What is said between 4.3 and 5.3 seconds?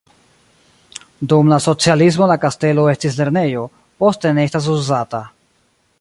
ne estas uzata.